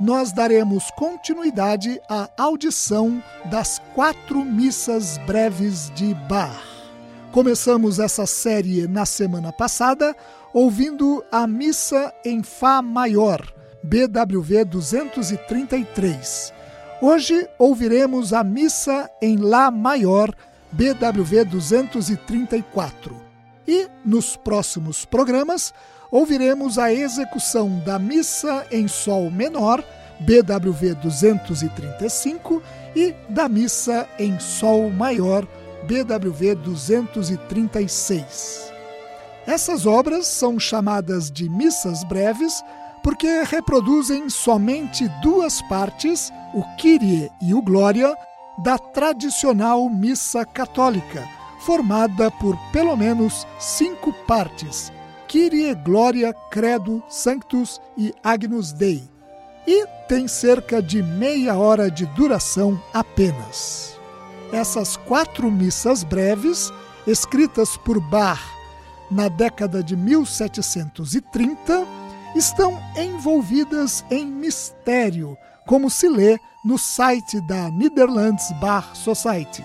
[0.00, 6.62] nós daremos continuidade à audição das quatro missas breves de Bach.
[7.32, 10.14] Começamos essa série na semana passada
[10.54, 13.42] ouvindo a missa em Fá maior,
[13.82, 16.54] BWV 233.
[17.02, 20.32] Hoje ouviremos a missa em Lá maior,
[20.72, 23.16] BWV 234.
[23.66, 25.74] E nos próximos programas
[26.10, 29.84] ouviremos a execução da Missa em Sol Menor,
[30.20, 32.62] BWV 235,
[32.96, 35.46] e da Missa em Sol Maior,
[35.84, 38.72] BWV 236.
[39.46, 42.62] Essas obras são chamadas de missas breves
[43.02, 48.14] porque reproduzem somente duas partes, o Kyrie e o Glória,
[48.58, 51.26] da tradicional missa católica,
[51.60, 54.92] formada por pelo menos cinco partes,
[55.28, 59.02] Kyrie, Glória, Credo, Sanctus e Agnus Dei.
[59.66, 63.94] E tem cerca de meia hora de duração apenas.
[64.50, 66.72] Essas quatro missas breves,
[67.06, 68.40] escritas por Bach
[69.10, 71.86] na década de 1730,
[72.34, 75.36] estão envolvidas em mistério,
[75.66, 79.62] como se lê no site da Netherlands Bar Society.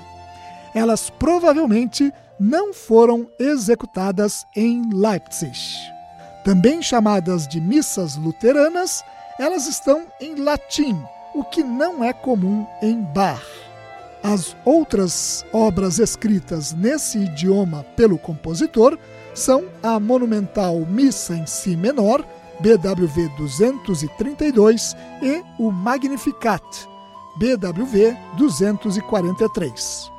[0.75, 5.57] Elas provavelmente não foram executadas em Leipzig.
[6.43, 9.03] Também chamadas de missas luteranas,
[9.39, 11.01] elas estão em latim,
[11.33, 13.41] o que não é comum em Bach.
[14.21, 18.97] As outras obras escritas nesse idioma pelo compositor
[19.33, 22.25] são a monumental Missa em Si menor,
[22.59, 26.63] BWV 232, e o Magnificat,
[27.37, 30.11] BWV 243.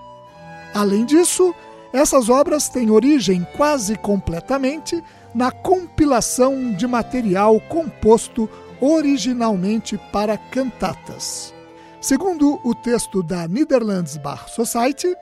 [0.75, 1.55] Além disso,
[1.95, 5.01] essas obras têm origem quase completamente
[5.33, 8.51] na compilação de material composto
[8.81, 11.55] originalmente para cantatas.
[12.01, 15.15] Segundo o texto da Netherlands Bar Society,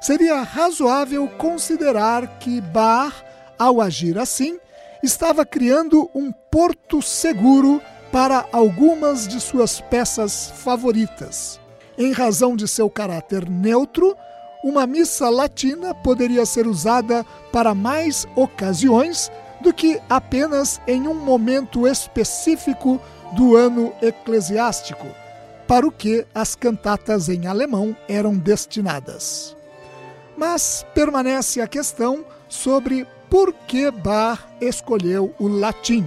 [0.00, 3.24] seria razoável considerar que Bach,
[3.58, 4.60] ao agir assim,
[5.02, 7.82] estava criando um porto seguro
[8.12, 11.58] para algumas de suas peças favoritas.
[11.98, 14.16] Em razão de seu caráter neutro,
[14.62, 19.30] uma missa latina poderia ser usada para mais ocasiões
[19.60, 23.00] do que apenas em um momento específico
[23.32, 25.06] do ano eclesiástico,
[25.66, 29.56] para o que as cantatas em alemão eram destinadas.
[30.36, 36.06] Mas permanece a questão sobre por que Bach escolheu o latim.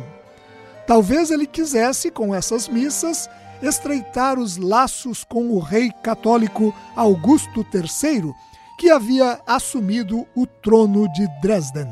[0.86, 3.28] Talvez ele quisesse, com essas missas,
[3.62, 8.34] estreitar os laços com o rei católico Augusto III,
[8.78, 11.88] que havia assumido o trono de Dresden.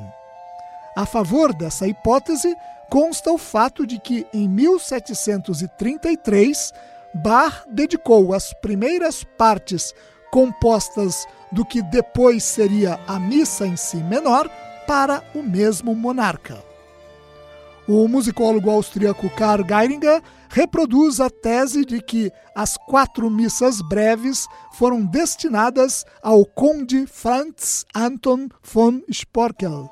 [0.96, 2.54] A favor dessa hipótese,
[2.90, 6.74] consta o fato de que, em 1733,
[7.16, 9.94] Bach dedicou as primeiras partes
[10.32, 14.50] compostas do que depois seria a missa em si menor
[14.88, 16.73] para o mesmo monarca.
[17.88, 25.06] O musicólogo austríaco Karl Geiringer reproduz a tese de que as quatro missas breves foram
[25.06, 29.90] destinadas ao conde Franz Anton von Sporkel,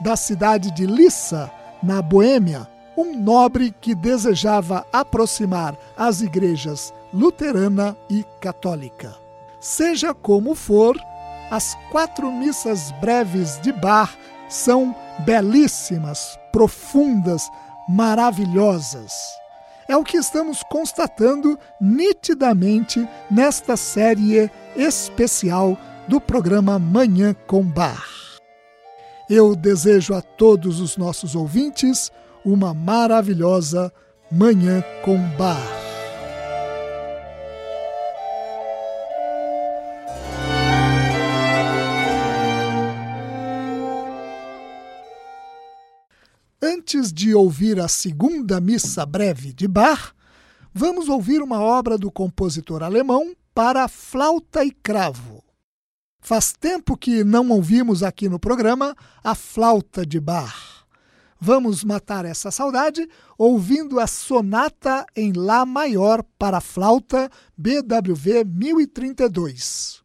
[0.00, 1.50] da cidade de Lissa,
[1.82, 9.16] na Boêmia, um nobre que desejava aproximar as igrejas luterana e católica.
[9.58, 11.00] Seja como for,
[11.50, 14.10] as quatro missas breves de Bach
[14.48, 14.94] são
[15.24, 17.42] belíssimas, profundas,
[17.88, 19.12] maravilhosas.
[19.88, 25.76] É o que estamos constatando nitidamente nesta série especial
[26.08, 28.06] do programa Manhã com Bar.
[29.28, 32.10] Eu desejo a todos os nossos ouvintes
[32.44, 33.92] uma maravilhosa
[34.30, 35.91] Manhã com Bar.
[46.82, 50.12] Antes de ouvir a segunda missa breve de Bach,
[50.74, 55.44] vamos ouvir uma obra do compositor alemão para flauta e cravo.
[56.20, 60.84] Faz tempo que não ouvimos aqui no programa a flauta de Bach.
[61.40, 63.08] Vamos matar essa saudade
[63.38, 70.02] ouvindo a sonata em Lá maior para flauta BWV 1032.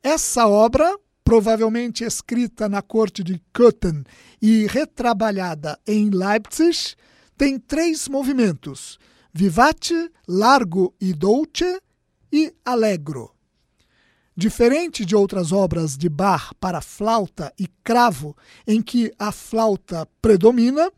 [0.00, 0.96] Essa obra,
[1.32, 4.04] provavelmente escrita na corte de Köthen
[4.42, 6.94] e retrabalhada em Leipzig,
[7.38, 8.98] tem três movimentos:
[9.32, 11.80] vivace, largo e dolce
[12.30, 13.30] e allegro.
[14.36, 18.36] Diferente de outras obras de Bach para flauta e cravo,
[18.66, 20.92] em que a flauta predomina,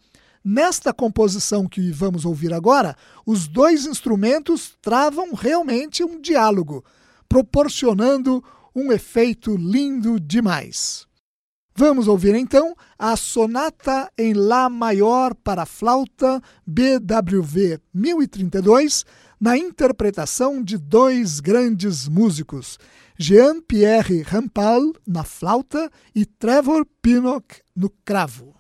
[0.45, 6.85] nesta composição que vamos ouvir agora, os dois instrumentos travam realmente um diálogo,
[7.29, 8.43] proporcionando
[8.75, 11.07] um efeito lindo demais.
[11.77, 19.05] Vamos ouvir então a Sonata em Lá maior para flauta BWV 1032,
[19.41, 22.79] na interpretação de dois grandes músicos,
[23.19, 28.54] Jean-Pierre Rampal na flauta e Trevor Pinnock no cravo.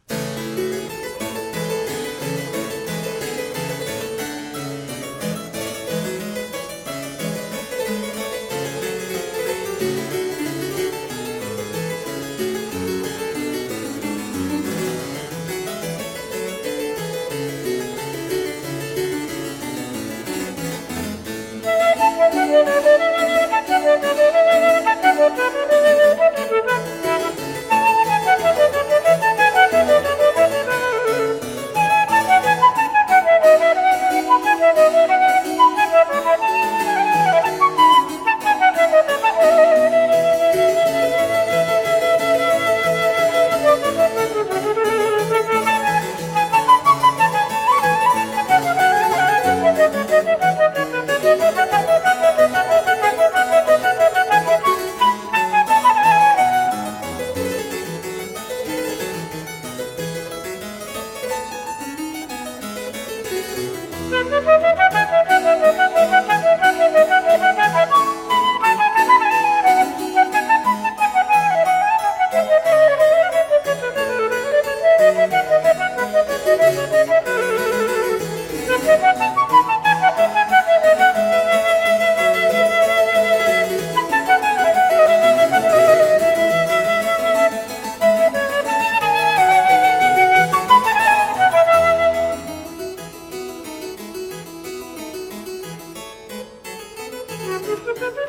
[97.84, 98.23] Ha ha ha!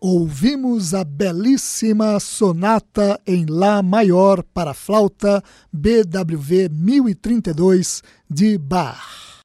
[0.00, 9.42] Ouvimos a belíssima sonata em Lá maior para flauta BWV 1032 de Bach.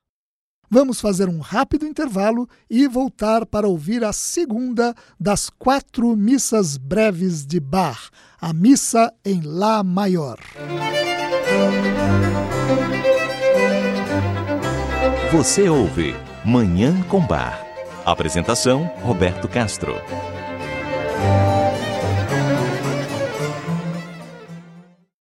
[0.70, 7.46] Vamos fazer um rápido intervalo e voltar para ouvir a segunda das quatro missas breves
[7.46, 10.38] de Bach, a missa em Lá maior.
[15.32, 17.60] Você ouve Manhã com Bar.
[18.06, 19.96] Apresentação: Roberto Castro.
[21.24, 21.53] Yeah.